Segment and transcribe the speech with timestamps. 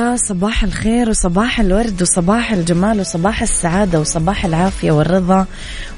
[0.00, 5.46] يا صباح الخير وصباح الورد وصباح الجمال وصباح السعادة وصباح العافية والرضا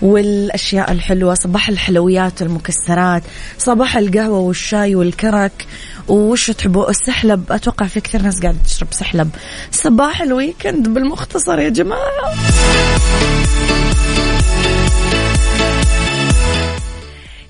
[0.02, 3.22] والأشياء الحلوة صباح الحلويات والمكسرات
[3.58, 5.66] صباح القهوة والشاي والكرك
[6.08, 9.30] وش تحبوا؟ السحلب أتوقع في كثير ناس قاعدة تشرب سحلب.
[9.70, 12.34] صباح الويكند بالمختصر يا جماعة.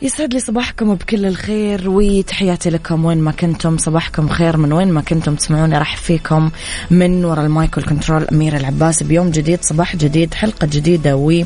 [0.02, 3.78] يسعد لي صباحكم بكل الخير وتحياتي لكم وين ما كنتم.
[3.78, 6.50] صباحكم خير من وين ما كنتم تسمعوني راح فيكم
[6.90, 9.02] من وراء ال mic وال control أميرة العباس.
[9.02, 11.44] بيوم جديد صباح جديد حلقة جديدة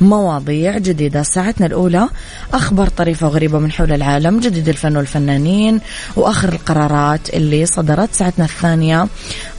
[0.00, 1.22] ومواضيع جديدة.
[1.22, 2.08] ساعتنا الأولى
[2.52, 5.80] أخبار طريفة وغريبة من حول العالم جديد الفن والفنانين
[6.16, 8.14] وآخر القرارات اللي صدرت.
[8.14, 9.08] ساعتنا الثانية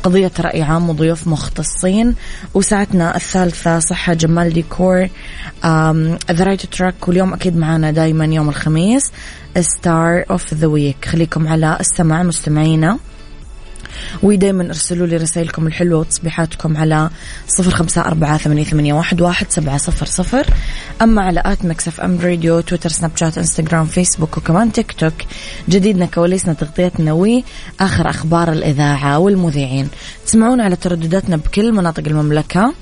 [0.06, 2.16] قضية رأي عام وضيوف مختصين.
[2.54, 5.08] وساعتنا الثالثة صحة جمال ديكور.
[6.31, 9.12] the right track واليوم أكيد معنا دايما يوم الخميس.
[9.59, 12.98] star of the week خليكم على السماع مستمعينا.
[14.24, 17.10] ودايما ارسلوا لي رسائلكم الحلوة وتصبيحاتكم على
[17.48, 20.46] صفر خمسة أربعة ثمانية واحد سبعة صفر صفر.
[21.02, 25.14] أما على at Mix FM Radio تويتر سناب شات إنستغرام فيسبوك وكمان تيك توك.
[25.70, 29.88] جديدنا كواليسنا تغطيتنا وآخر أخبار الإذاعة والمذيعين.
[30.26, 32.74] تسمعونا على تردداتنا بكل مناطق المملكة.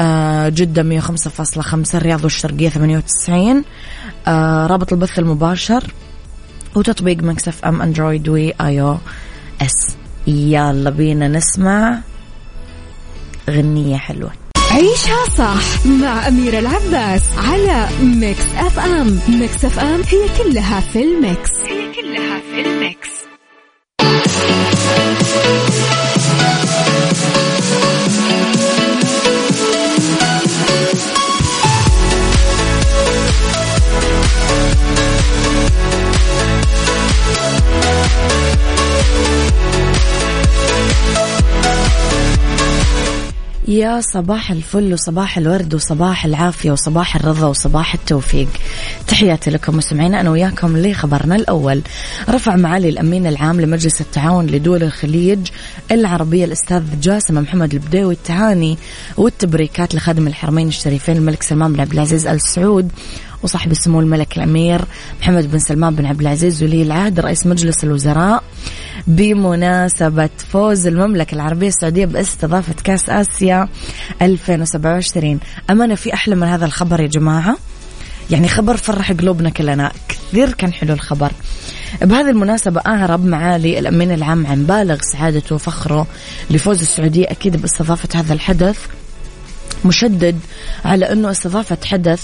[0.00, 3.64] آه، جدة 105.5 الرياض والشرقية 98
[4.26, 5.94] آه، رابط البث المباشر
[6.74, 9.99] وتطبيق Mix FM أندرويد و iOS.
[10.30, 12.00] يلا بينا نسمع
[13.50, 14.30] غنية حلوة.
[14.70, 21.50] عيشها صح مع أميرة العباس على Mix FM Mix FM هي كلها في ال mix.
[21.66, 23.19] هي كلها في ال mix.
[43.70, 48.48] يا صباح الفل وصباح الورد وصباح العافية وصباح الرضا وصباح التوفيق.
[49.08, 51.82] تحياتي لكم مستمعينا أنا وياكم لخبرنا الأول.
[52.28, 55.38] رفع معالي الأمين العام لمجلس التعاون لدول الخليج
[55.90, 58.78] العربية الأستاذ جاسم محمد البديوي التهاني
[59.16, 62.90] والتبريكات لخادم الحرمين الشريفين الملك سلمان بن عبد العزيز آل سعود
[63.42, 64.80] وصاحب السمو الملك الأمير
[65.20, 68.42] محمد بن سلمان بن عبد العزيز ولي العهد رئيس مجلس الوزراء
[69.06, 73.68] بمناسبة فوز المملكة العربية السعودية باستضافة كأس آسيا
[74.22, 75.40] 2027
[75.70, 77.56] أمانة في أحلى من هذا الخبر يا جماعة؟
[78.30, 79.92] يعني خبر فرح قلوبنا كلنا.
[80.08, 81.32] كثير كان حلو الخبر.
[82.02, 86.06] بهذه المناسبة أعرب معالي الأمين العام عن بالغ سعادته وفخره
[86.50, 88.78] لفوز السعودية أكيد باستضافة هذا الحدث
[89.84, 90.38] مشدد
[90.84, 92.22] على أنه استضافة حدث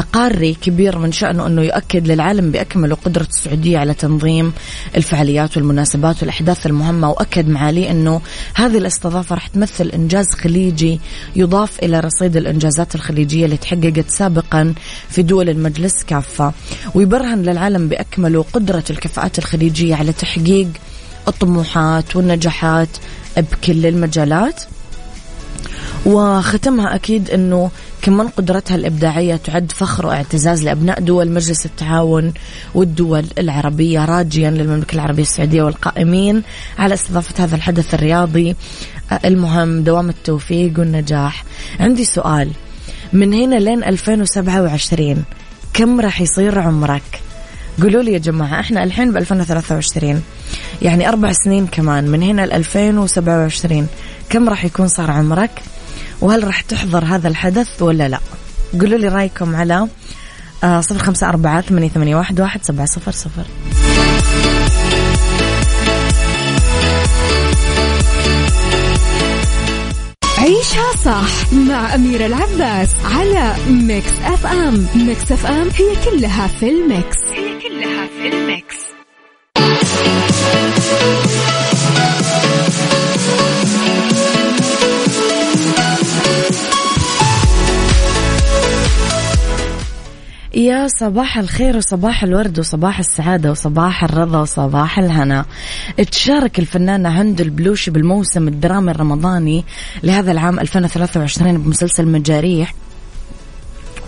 [0.00, 4.52] قاري كبير من شأنه أنه يؤكد للعالم بأكمله قدرة السعودية على تنظيم
[4.96, 8.20] الفعاليات والمناسبات والأحداث المهمة وأكد معالي أنه
[8.54, 11.00] هذه الاستضافة راح تمثل إنجاز خليجي
[11.36, 14.74] يضاف إلى رصيد الإنجازات الخليجية اللي تحققت سابقا
[15.08, 16.52] في دول المجلس كافة.
[16.94, 20.68] ويبرهن للعالم بأكمله قدرة الكفاءات الخليجية على تحقيق
[21.28, 22.88] الطموحات والنجاحات
[23.36, 24.62] بكل المجالات.
[26.06, 27.70] وختمها أكيد أنه
[28.02, 32.32] كمان قدرتها الإبداعية تعد فخر واعتزاز لأبناء دول مجلس التعاون
[32.74, 36.42] والدول العربية راجيا للمملكة العربية السعودية والقائمين
[36.78, 38.56] على استضافة هذا الحدث الرياضي
[39.24, 41.44] المهم دوام التوفيق والنجاح.
[41.80, 42.50] عندي سؤال.
[43.12, 45.24] من هنا لين 2027
[45.74, 47.02] كم راح يصير عمرك؟
[47.82, 50.22] قولوا لي يا جماعة إحنا الحين ب 2023
[50.82, 53.86] يعني أربع سنين كمان من هنا ل 2027
[54.28, 55.50] كم راح يكون صار عمرك؟
[56.22, 58.18] وهل راح تحضر هذا الحدث ولا لا؟
[58.80, 59.88] قولوا لي رأيكم على
[60.64, 63.44] آه، صفر خمسة أربعة ثمانية, ثمانية واحد, واحد سبعة صفر صفر.
[70.38, 74.86] عيشها صح مع أميرة العباس على Mix FM.
[74.94, 77.31] Mix FM هي كلها في ال mix.
[90.88, 95.44] صباح الخير وصباح الورد وصباح السعادة وصباح الرضا وصباح الهنا.
[96.10, 99.64] تشارك الفنانة هند البلوشي بالموسم الدرامي الرمضاني
[100.02, 102.74] لهذا العام 2023 بمسلسل مجاريح.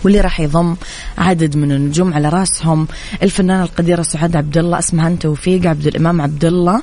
[0.03, 0.75] واللي راح يضم
[1.17, 2.87] عدد من النجوم على راسهم.
[3.23, 6.81] الفنانة القديرة سعاد عبد الله اسمها توفيق عبد الإمام عبد الله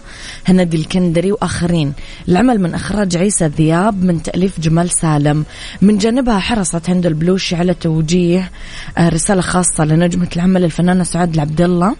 [0.48, 1.92] هندي الكندري وآخرين.
[2.28, 5.44] العمل من إخراج عيسى ذياب من تأليف جمال سالم.
[5.82, 8.50] من جانبها حرصت هند البلوشي على توجيه
[8.98, 11.96] آه، رسالة خاصة لنجمة العمل الفنانة سعاد عبد الله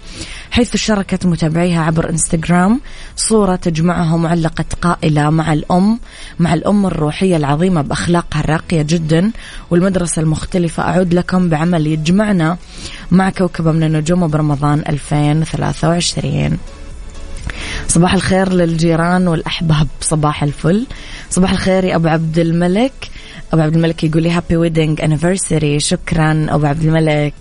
[0.51, 2.81] حيث شاركت متابعيها عبر إنستغرام
[3.17, 5.99] صورة تجمعها معلقة قائلة مع الأم
[6.39, 9.31] مع الأم الروحية العظيمة بأخلاقها الراقية جدا
[9.71, 10.83] والمدرسة المختلفة.
[10.83, 12.57] أعود لكم بعمل يجمعنا
[13.11, 16.59] مع كوكبة من النجوم برمضان 2023
[17.89, 20.87] صباح الخير للجيران والأحباب صباح الفل.
[21.31, 22.93] صباح الخير يا أبو عبد الملك.
[23.53, 26.47] أبو عبد الملك يقول لي happy wedding anniversary شكرا.
[26.51, 27.35] أبو عبد الملك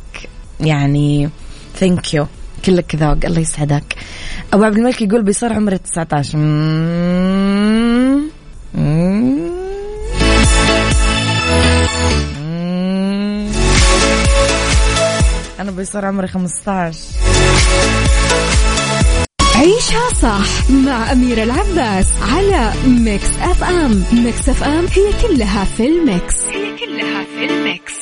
[0.60, 1.30] يعني
[1.76, 2.28] thank you
[2.66, 3.96] كلك ذوق الله يسعدك.
[4.54, 6.38] أبو عبد الملك يقول بيصير عمري 19
[15.62, 17.00] أنا بيصير عمري 15
[19.56, 24.04] عيشها صح مع أميرة العباس على Mix FM.
[24.14, 26.36] Mix FM هي كلها في ال mix.
[26.46, 28.01] هي كلها في ال mix.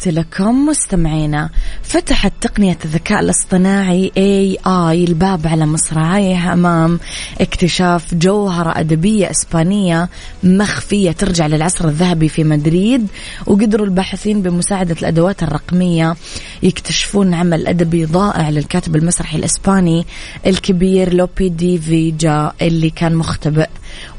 [0.00, 1.50] تحياتي لكم مستمعينا.
[1.82, 7.00] فتحت تقنية الذكاء الاصطناعي AI الباب على مصراعيه أمام
[7.40, 10.08] اكتشاف جوهرة أدبية إسبانية
[10.42, 13.06] مخفية ترجع للعصر الذهبي في مدريد
[13.46, 16.16] وقدروا الباحثين بمساعدة الأدوات الرقمية
[16.62, 20.06] يكتشفون عمل أدبي ضائع للكاتب المسرحي الإسباني
[20.46, 23.68] الكبير لوبي دي فيجا اللي كان مختبئ.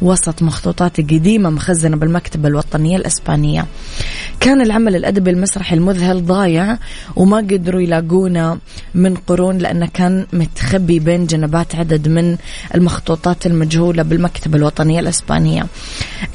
[0.01, 3.66] وسط مخطوطات قديمة مخزنة بالمكتبة الوطنية الإسبانية.
[4.40, 6.78] كان العمل الأدبي المسرحي المذهل ضايع
[7.16, 8.58] وما قدروا يلاقونه
[8.96, 12.38] من قرون لأنه كان متخبي بين جنبات عدد من
[12.75, 15.66] المخطوطات المجهولة بالمكتبة الوطنية الإسبانية.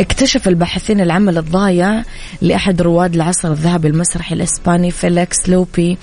[0.00, 2.02] اكتشف الباحثين العمل الضايع
[2.42, 5.98] لأحد رواد العصر الذهبي المسرحي الإسباني فيليكس لوبي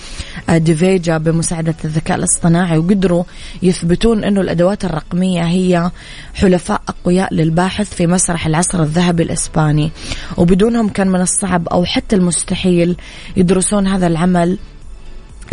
[0.49, 3.23] آه، دي فيجا بمساعدة الذكاء الاصطناعي وقدروا
[3.63, 5.91] يثبتون أنه الأدوات الرقمية هي
[6.33, 9.91] حلفاء أقوياء للباحث في مسرح العصر الذهبي الإسباني.
[10.37, 12.97] وبدونهم كان من الصعب أو حتى المستحيل
[13.37, 14.57] يدرسون هذا العمل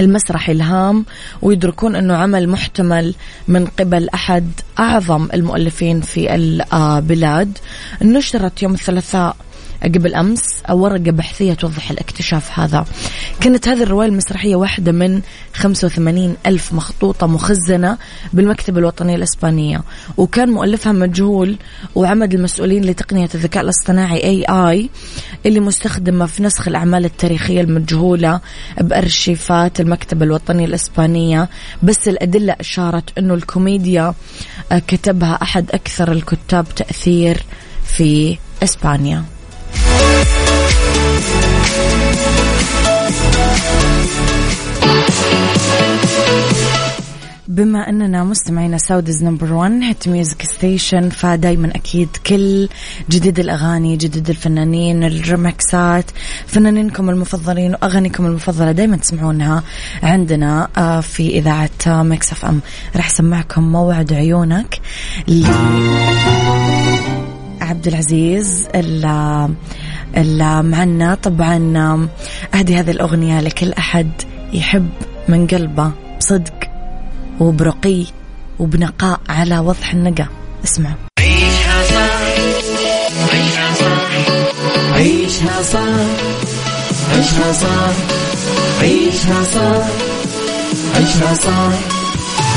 [0.00, 1.04] المسرحي الهام
[1.42, 3.14] ويدركون أنه عمل محتمل
[3.48, 7.58] من قبل أحد أعظم المؤلفين في البلاد.
[8.02, 9.36] نشرت يوم الثلاثاء
[9.82, 12.84] قبل أمس ورقة بحثية توضح الاكتشاف هذا.
[13.40, 15.20] كانت هذه الرواية المسرحية واحدة من
[15.54, 17.98] 85 ألف مخطوطة مخزنة
[18.32, 19.82] بالمكتبة الوطنية الإسبانية.
[20.16, 21.56] وكان مؤلفها مجهول
[21.94, 24.90] وعمد المسؤولين لتقنية الذكاء الاصطناعي اي اي
[25.46, 28.40] اللي مستخدمة في نسخ الأعمال التاريخية المجهولة
[28.80, 31.48] بأرشيفات المكتبة الوطنية الإسبانية.
[31.82, 34.14] بس الأدلة أشارت أنه الكوميديا
[34.72, 37.42] آه، كتبها أحد أكثر الكتاب تأثير
[37.84, 39.24] في إسبانيا.
[47.50, 52.68] بما أننا مستمعين Saudi's number 1 hit music station فدايما أكيد كل
[53.10, 56.04] جديد الأغاني جديد الفنانين الريمكسات
[56.46, 59.62] فنانينكم المفضلين وأغانيكم المفضلة دايما تسمعونها
[60.02, 62.60] عندنا آه، في إذاعة Mix FM.
[62.96, 64.80] راح أسمعكم موعد عيونك.
[67.70, 72.08] عبد العزيز اللي معنا طبعا
[72.54, 74.10] أهدي هذه الأغنية لكل أحد
[74.52, 74.88] يحب
[75.28, 76.54] من قلبه بصدق
[77.40, 78.04] وبرقي
[78.58, 80.26] وبنقاء على وضح النقا.
[80.64, 80.94] اسمعوا.
[81.18, 82.20] عيشها صح
[83.32, 84.10] عيشها صح
[84.92, 86.30] عيشها صح
[87.12, 87.94] عيشها صح
[88.82, 89.86] عيشها صح
[90.94, 91.72] عيشها صح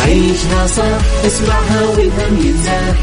[0.05, 2.96] عيشها صح اسمعها والهم ينزاح.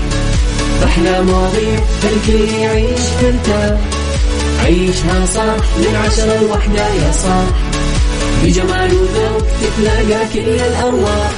[0.84, 3.78] أحلى مواضيع الكل يعيش ترتاح
[4.64, 7.44] عيشها صح من عشرة لوحدة يا صاح
[8.42, 11.30] بجمال وذوق تتلاقى كل الأرواح.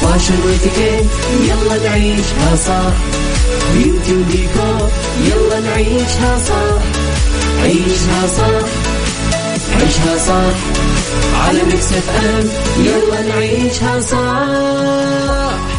[0.00, 1.06] fashion واتيكيت
[1.48, 2.94] يلا نعيشها صح
[3.74, 4.88] beauty وديكور
[5.26, 6.82] يلا نعيشها صح
[7.62, 8.68] عيشها صح
[9.80, 10.56] عيشها صح
[11.46, 12.48] على Mix FM
[12.84, 15.47] يلا نعيشها صح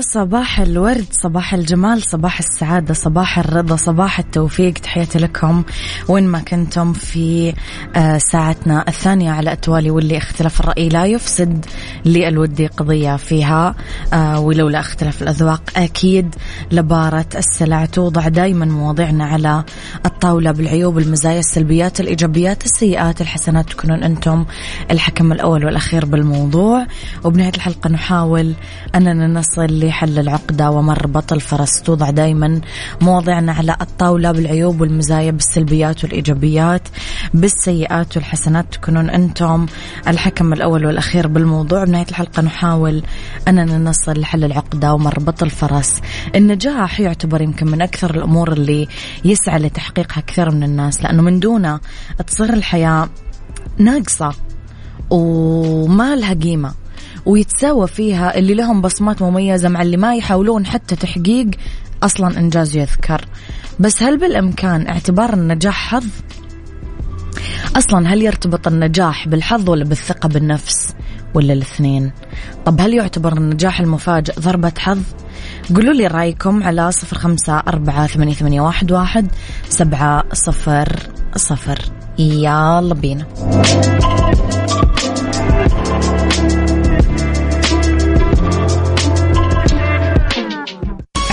[0.00, 4.72] صباح الورد صباح الجمال صباح السعادة صباح الرضا صباح التوفيق.
[4.72, 5.64] تحياتي لكم
[6.08, 7.54] وين ما كنتم في
[7.96, 11.64] آه، ساعتنا الثانية على التوالي واللي اختلاف الرأي لا يفسد
[12.04, 13.74] للودي قضية فيها.
[14.12, 16.34] آه، ولولا اختلاف الأذواق أكيد
[16.72, 19.64] لبارة السلع توضع دايما مواضيعنا على
[20.06, 23.70] الطاولة بالعيوب المزايا السلبيات الإيجابيات السيئات الحسنات.
[23.70, 24.44] تكونون أنتم
[24.90, 26.86] الحكم الأول والأخير بالموضوع.
[27.24, 28.54] وبنهاية الحلقة نحاول
[28.94, 32.60] أننا نصل لحل العقدة ومربط الفرس توضع دائما
[33.00, 36.88] مواضعنا على الطاولة بالعيوب والمزايا بالسلبيات والإيجابيات
[37.34, 38.74] بالسيئات والحسنات.
[38.74, 39.66] تكونون أنتم
[40.08, 41.84] الحكم الأول والأخير بالموضوع.
[41.84, 43.02] بنهاية الحلقة نحاول
[43.48, 46.00] أننا نصل لحل العقدة ومربط الفرس
[46.34, 47.00] النجاح.
[47.00, 48.88] يعتبر يمكن من أكثر الأمور اللي
[49.24, 51.80] يسعى لتحقيقها كثير من الناس لأنه من دونه
[52.26, 53.08] تصير الحياة
[53.78, 54.32] ناقصة
[55.10, 56.79] وما لها قيمة.
[57.26, 61.50] ويتساوى فيها اللي لهم بصمات مميزة مع اللي ما يحاولون حتى تحقيق
[62.02, 63.24] أصلا إنجاز يذكر.
[63.80, 66.06] بس هل بالإمكان اعتبار النجاح حظ؟
[67.76, 70.94] أصلا هل يرتبط النجاح بالحظ ولا بالثقة بالنفس
[71.34, 72.12] ولا الاثنين؟
[72.64, 75.02] طب هل يعتبر النجاح المفاجئ ضربة حظ؟
[75.74, 79.28] قولوا لي رأيكم على صفر خمسة أربعة ثمانية, ثمانية واحد, واحد
[79.68, 80.96] سبعة صفر
[81.36, 81.78] صفر.
[82.18, 83.26] يلا بينا.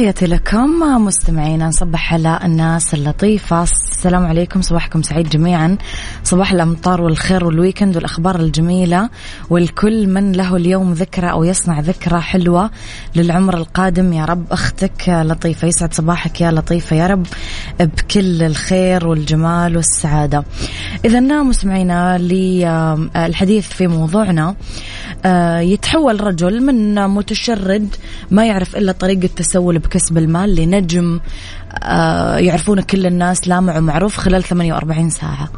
[0.00, 3.62] تحياتي لكم مستمعينا نصبح على الناس اللطيفة.
[3.62, 5.76] السلام عليكم صباحكم سعيد جميعا.
[6.24, 9.10] صباح الأمطار والخير والويكند والأخبار الجميلة
[9.50, 12.70] والكل من له اليوم ذكرى أو يصنع ذكرى حلوة
[13.16, 14.12] للعمر القادم.
[14.12, 16.96] يا رب أختك لطيفة يسعد صباحك يا لطيفة.
[16.96, 17.26] يا رب
[17.80, 20.44] بكل الخير والجمال والسعادة.
[21.04, 24.54] إذا مستمعينا للحديث في موضوعنا
[25.24, 27.96] آه، يتحول رجل من متشرد
[28.30, 31.20] ما يعرف إلا طريقة تسول بكسب المال لنجم
[31.82, 35.48] آه، يعرفون كل الناس لامع ومعروف خلال 48 ساعة.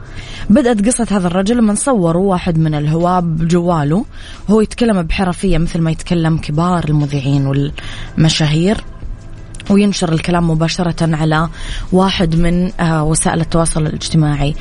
[0.50, 4.04] بدأت قصة هذا الرجل لما صوروا واحد من الهواة بجواله
[4.48, 8.84] وهو يتكلم بحرفية مثل ما يتكلم كبار المذيعين والمشاهير.
[9.70, 11.48] وينشر الكلام مباشرة على
[11.92, 14.54] واحد من آه، وسائل التواصل الاجتماعي.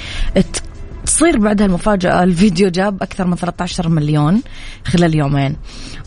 [1.06, 4.42] تصير بعدها المفاجأة الفيديو جاب أكثر من 13 مليون
[4.86, 5.56] خلال يومين.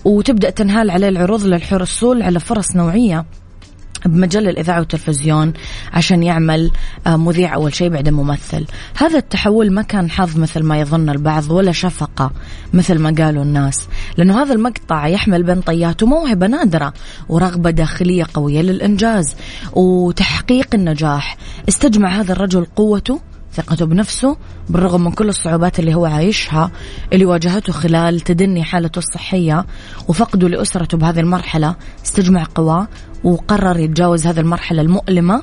[0.04, 3.24] وتبدأ تنهال عليه العروض للحصول على فرص نوعية.
[4.06, 5.52] بمجال الإذاعة والتلفزيون
[5.92, 6.70] عشان يعمل
[7.06, 8.66] آه، مذيع أول شيء بعدين ممثل.
[8.96, 12.30] هذا التحول ما كان حظ مثل ما يظن البعض ولا شفقة
[12.72, 16.92] مثل ما قالوا الناس لأنه هذا المقطع يحمل بين طياته موهبة نادرة
[17.28, 19.34] ورغبة داخلية قوية للإنجاز
[19.72, 21.36] وتحقيق النجاح.
[21.68, 23.20] استجمع هذا الرجل قوته
[23.54, 24.36] ثقته بنفسه
[24.68, 26.70] بالرغم من كل الصعوبات اللي هو عايشها
[27.12, 29.66] اللي واجهته خلال تدني حالته الصحية
[30.08, 32.88] وفقده لأسرته بهذه المرحلة استجمع قواه
[33.24, 35.42] وقرر يتجاوز هذه المرحلة المؤلمة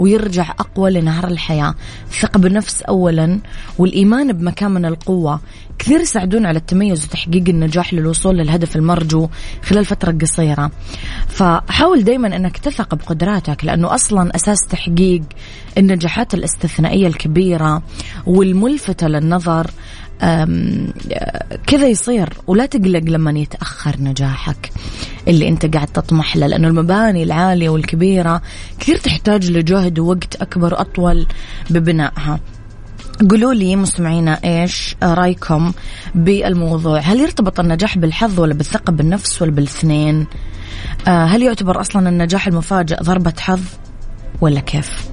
[0.00, 1.74] ويرجع أقوى لنهر الحياة.
[2.06, 3.38] الثقة بالنفس أولا
[3.78, 5.40] والإيمان بمكان من القوة.
[5.78, 9.28] كثير يساعدون على التميز وتحقيق النجاح للوصول للهدف المرجو
[9.62, 10.70] خلال فترة قصيرة.
[11.28, 15.22] فحاول دايما أنك تثق بقدراتك لأنه أصلا أساس تحقيق
[15.78, 17.82] النجاحات الاستثنائية الكبيرة
[18.26, 19.70] والملفتة للنظر
[21.66, 22.28] كذا يصير.
[22.46, 24.72] ولا تقلق لما يتأخر نجاحك.
[25.30, 28.42] اللي انت قاعد تطمح له لأنه المباني العالية والكبيرة
[28.78, 31.26] كثير تحتاج لجهد ووقت أكبر وأطول
[31.70, 32.40] ببنائها.
[33.30, 35.72] قولوا لي مستمعينا إيش رأيكم
[36.14, 40.26] بالموضوع؟ هل يرتبط النجاح بالحظ ولا بالثقة بالنفس ولا بالاثنين
[41.08, 43.62] آه، هل يعتبر أصلا النجاح المفاجئ ضربة حظ
[44.40, 45.10] ولا كيف؟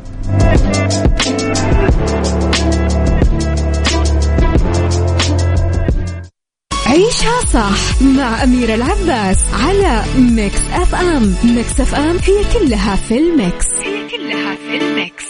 [6.88, 11.36] عيشها صح مع أميرة العباس على Mix FM.
[11.44, 13.66] Mix FM هي كلها في ال mix.
[13.84, 15.26] هي كلها في ال mix.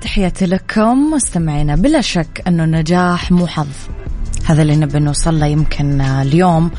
[0.00, 3.66] تحياتي لكم مستمعينا بلا شك أنه النجاح مو حظ.
[4.52, 6.70] هذا اللي نبي نوصل له يمكن اليوم.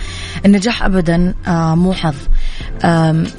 [0.45, 2.15] النجاح ابدا آه، مو حظ.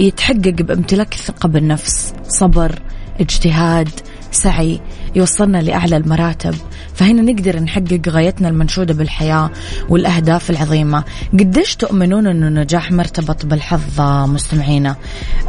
[0.01, 2.79] يتحقق بامتلاك الثقه بالنفس صبر
[3.21, 3.89] اجتهاد
[4.31, 4.81] سعي.
[5.15, 6.55] يوصلنا لأعلى المراتب.
[6.95, 9.51] فهنا نقدر نحقق غايتنا المنشودة بالحياة
[9.89, 11.05] والأهداف العظيمة.
[11.33, 14.01] قديش تؤمنون إنه النجاح مرتبط بالحظ
[14.31, 14.97] مستمعينا؟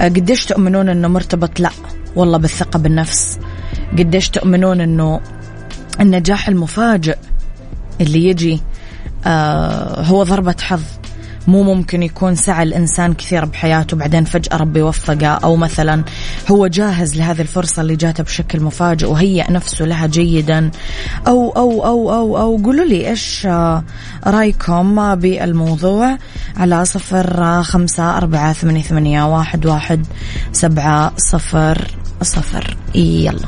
[0.01, 1.69] آه، قديش تؤمنون إنه مرتبط؟ لا
[2.15, 3.39] والله بالثقة بالنفس.
[3.97, 5.21] قديش تؤمنون إنه
[6.01, 7.17] النجاح المفاجئ
[8.01, 8.61] اللي يجي
[9.25, 10.81] آه هو ضربة حظ.
[11.47, 16.03] مو ممكن يكون سعى الإنسان كثير بحياته بعدين فجأة ربي وفقه أو مثلا
[16.51, 20.71] هو جاهز لهذه الفرصة اللي جاته بشكل مفاجئ وهيأ نفسه لها جيدا.
[21.27, 23.83] أو أو أو أو أو قولوا لي إيش آه،
[24.27, 26.17] رأيكم بالموضوع؟
[26.57, 30.05] على صفر خمسة أربعة ثمانية, ثمانية واحد, واحد
[30.51, 31.87] سبعة صفر
[32.21, 32.77] صفر.
[32.95, 33.47] يلا.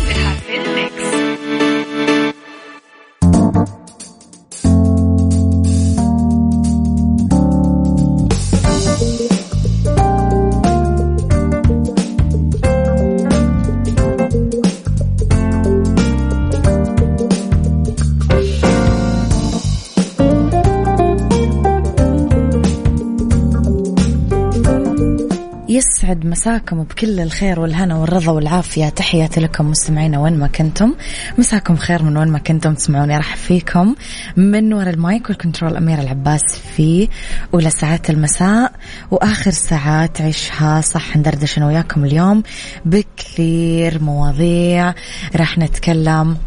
[26.11, 28.89] يسعد مساكم بكل الخير والهنا والرضا والعافية.
[28.89, 30.93] تحياتي لكم مستمعينا وين ما كنتم.
[31.37, 33.95] مساكم خير من وين ما كنتم تسمعوني راح فيكم
[34.37, 36.41] من وراء المايك والكنترول أمير العباس
[36.75, 37.09] في
[37.53, 38.71] أولى ساعات المساء
[39.11, 42.43] وآخر ساعات عيشها صح ندردش أنا وياكم اليوم
[42.85, 44.93] بكثير مواضيع.
[45.35, 46.37] راح نتكلم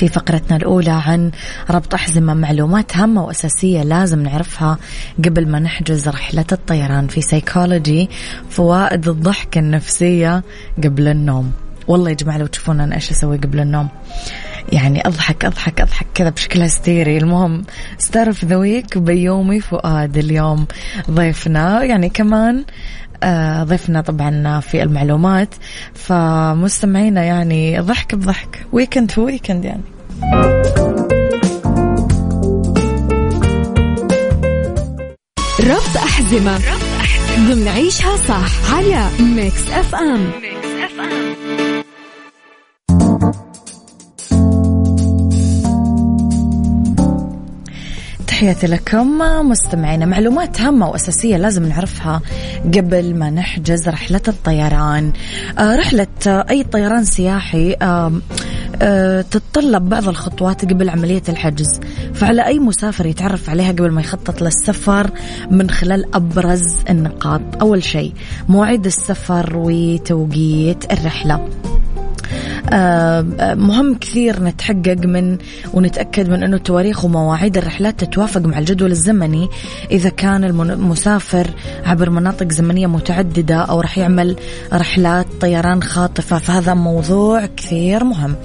[0.00, 1.30] في فقرتنا الأولى عن
[1.70, 4.78] ربط أحزمة معلومات هامة وأساسية لازم نعرفها
[5.24, 8.10] قبل ما نحجز رحلة الطيران في سيكولوجي
[8.50, 10.42] فوائد الضحك النفسية
[10.84, 11.52] قبل النوم.
[11.88, 13.88] والله يا جماعة لو تشوفون أنا إيش أسوي قبل النوم.
[14.72, 17.18] يعني أضحك أضحك أضحك كذا بشكل هستيري.
[17.18, 17.62] المهم
[17.98, 20.16] star of the week بيومي فؤاد.
[20.16, 20.66] اليوم
[21.10, 22.64] ضيفنا يعني كمان
[23.62, 25.54] ضيفنا طبعا في المعلومات.
[25.94, 28.66] فمستمعينا يعني ضحك بضحك.
[28.72, 29.82] weekend في weekend يعني.
[35.60, 36.58] ربط أحزمة.
[37.38, 38.74] ضمن عيشها صح.
[38.74, 40.59] على Mix FM Mix
[48.40, 50.06] تحياتي لكم مستمعينا.
[50.06, 52.20] معلومات هامة وأساسية لازم نعرفها
[52.64, 55.12] قبل ما نحجز رحلة الطيران.
[55.58, 61.80] آه، رحلة أي طيران سياحي آه، تتطلب بعض الخطوات قبل عملية الحجز.
[62.14, 65.10] فعلى أي مسافر يتعرف عليها قبل ما يخطط للسفر
[65.50, 67.40] من خلال أبرز النقاط.
[67.60, 68.12] أول شيء
[68.48, 71.48] مواعيد السفر وتوقيت الرحلة.
[73.54, 75.38] مهم كثير نتحقق من
[75.74, 79.48] ونتأكد من أنه تواريخ ومواعيد الرحلات تتوافق مع الجدول الزمني.
[79.90, 81.50] إذا كان المسافر
[81.84, 84.36] عبر مناطق زمنية متعددة أو رح يعمل
[84.72, 88.36] رحلات طيران خاطفة فهذا موضوع كثير مهم.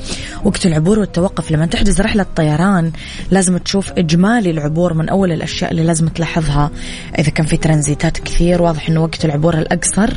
[0.43, 2.91] وقت العبور والتوقف لما تحجز رحلة طيران
[3.31, 6.71] لازم تشوف إجمالي العبور من أول الأشياء اللي لازم تلاحظها.
[7.19, 10.09] إذا كان في ترانزيتات كثير واضح أنه وقت العبور الأقصر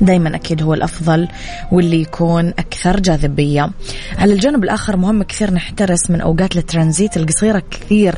[0.00, 1.28] دائما أكيد هو الأفضل
[1.72, 3.70] واللي يكون أكثر جاذبية.
[4.18, 8.14] على الجانب الآخر مهم كثير نحترس من أوقات الترانزيت القصيرة كثير.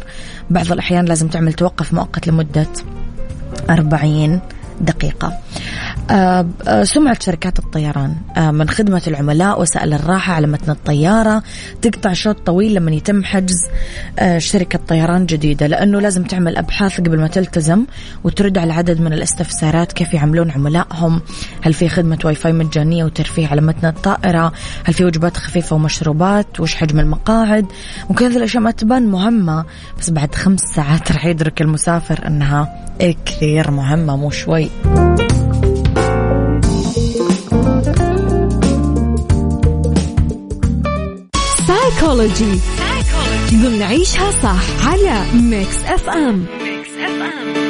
[0.51, 2.67] بعض الأحيان لازم تعمل توقف مؤقت لمدة
[3.71, 4.41] 40
[4.81, 5.39] دقيقة.
[6.83, 8.15] سمعة شركات الطيران.
[8.37, 11.43] آه، من خدمة العملاء وسائل الراحة على متن الطيارة
[11.83, 13.69] تقطع شوط طويل لما يتم حجز
[14.39, 17.85] شركة طيران جديدة لأنه لازم تعمل أبحاث قبل ما تلتزم
[18.25, 21.21] وترد على عدد من الاستفسارات كيف يعاملون عملائهم.
[21.63, 24.53] هل في خدمة واي فاي مجانية وترفيه على متن الطائرة؟
[24.85, 27.67] هل في وجبات خفيفة ومشروبات؟ وش حجم المقاعد؟
[28.11, 29.65] ممكن هذه الأشياء ما تبان مهمة
[29.99, 32.89] بس بعد خمس ساعات راح يدرك المسافر أنها
[33.25, 34.71] كثير مهمة مو شوي.
[42.03, 42.61] سايكولوجي
[43.53, 47.62] ضمن عيشها صح على Mix FM Mix FM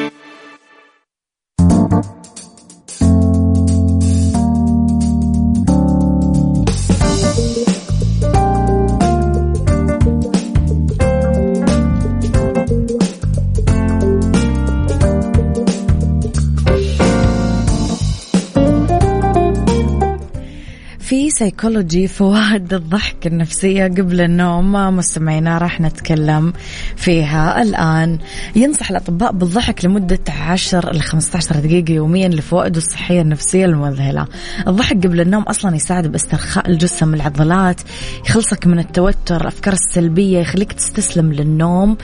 [21.43, 26.53] سيكولوجي فوائد الضحك النفسية قبل النوم مستمعينا راح نتكلم
[26.97, 27.63] فيها.
[27.63, 28.19] الآن
[28.57, 34.27] ينصح الأطباء بالضحك لمدة 10 ل 15 دقيقة يوميا لفوائده الصحية النفسية المذهلة.
[34.69, 37.81] الضحك قبل النوم أصلا يساعد باسترخاء الجسم العضلات
[38.27, 41.97] يخلصك من التوتر الأفكار السلبية يخليك تستسلم للنوم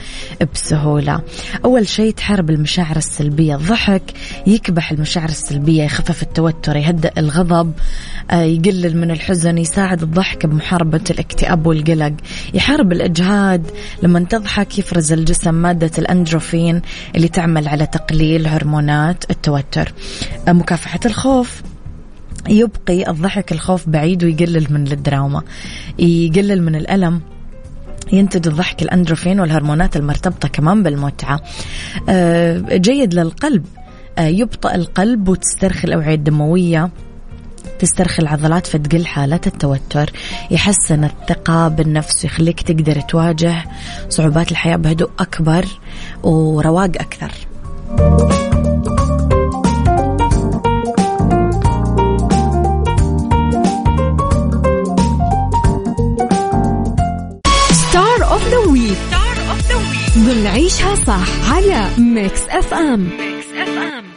[0.53, 1.21] بسهولة.
[1.65, 3.55] أول شيء تحارب المشاعر السلبية.
[3.55, 4.03] الضحك
[4.47, 7.73] يكبح المشاعر السلبية يخفف التوتر يهدئ الغضب
[8.31, 9.28] آه، يقلل من الحزن.
[9.29, 12.13] يساعد الضحك بمحاربة الاكتئاب والقلق.
[12.53, 13.71] يحارب الإجهاد
[14.03, 16.81] لما تضحك يفرز الجسم مادة الأندروفين
[17.15, 19.93] اللي تعمل على تقليل هرمونات التوتر.
[20.47, 21.61] آه، مكافحة الخوف.
[22.49, 25.41] يبقي الضحك الخوف بعيد ويقلل من الدراما.
[25.99, 27.21] يقلل من الألم.
[28.13, 31.41] ينتج الضحك الأندروفين والهرمونات المرتبطة كمان بالمتعة.
[32.09, 33.65] آه، جيد للقلب.
[34.19, 36.89] يبطئ القلب وتسترخي الأوعية الدموية.
[37.79, 40.11] تسترخي العضلات فتقل حالة التوتر
[40.51, 43.65] يحسن الثقة بالنفس ويخليك تقدر تواجه
[44.09, 45.65] صعوبات الحياة بهدوء أكبر
[46.23, 47.31] ورواق أكثر.
[57.71, 58.97] star of the week
[60.17, 64.08] ضمن عيشها صح على Mix FM Mix FM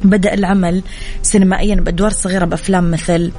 [0.05, 0.83] بدأ العمل
[1.23, 3.33] سينمائيا بأدوار صغيرة بأفلام مثل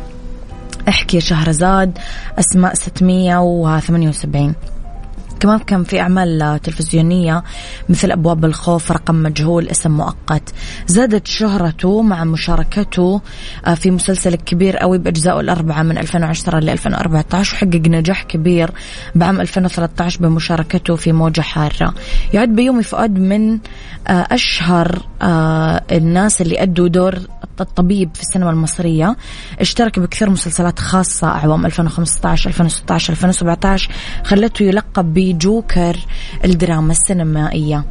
[0.89, 1.97] إحكي شهرزاد
[2.39, 4.53] أسماء 678
[5.39, 7.43] كمان كان في أعمال تلفزيونية
[7.89, 10.53] مثل أبواب الخوف رقم مجهول اسم مؤقت.
[10.87, 13.21] زادت شهرته مع مشاركته
[13.65, 18.71] آه، في مسلسل كبير قوي بأجزائه الأربعة من 2010 ل 2014 وحقق نجاح كبير
[19.15, 21.93] بعام 2013 بمشاركته في موجة حارة.
[22.33, 23.59] يعد بيومي فؤاد من
[24.07, 27.19] آه، أشهر آه، الناس اللي أدوا دور
[27.61, 29.15] الطبيب في السينما المصرية
[29.59, 33.91] اشترك بكثير مسلسلات خاصة أعوام 2015 2016 2017
[34.23, 35.97] خلته يلقب بجوكر
[36.45, 37.85] الدراما السينمائية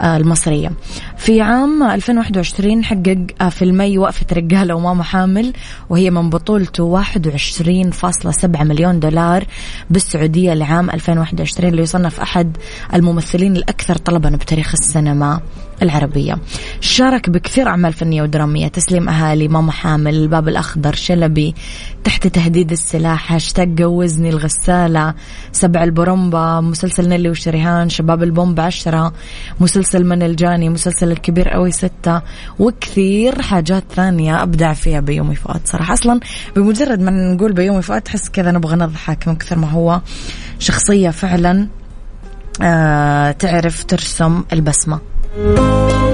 [0.00, 0.72] آه، المصرية.
[1.16, 5.52] في عام 2021 حقق آه، فيلمي وقفة رجالة وماما حامل
[5.90, 9.44] وهي من بطولته 21.7 مليون دولار
[9.90, 12.56] بالسعودية لعام 2021 ليصنف أحد
[12.94, 15.40] الممثلين الأكثر طلبا بتاريخ السينما.
[15.82, 16.38] العربية.
[16.80, 18.68] شارك بكثير أعمال فنية ودرامية.
[18.68, 21.54] تسليم أهالي ماما حامل الباب الأخضر شلبي
[22.04, 25.14] تحت تهديد السلاح هاشتاج جوزني الغسالة
[25.52, 29.12] سبع البرمبة مسلسل نيلي وشريهان شباب البومب عشرة
[29.60, 32.22] مسلسل من الجاني مسلسل الكبير قوي ستة
[32.58, 35.60] وكثير حاجات ثانية أبدع فيها بيومي فؤاد.
[35.64, 36.20] صراحة أصلا
[36.56, 40.00] بمجرد ما نقول بيومي فؤاد تحس كذا نبغى نضحك من كثر ما هو
[40.58, 41.68] شخصية فعلا
[42.62, 46.09] آه تعرف ترسم البسمة.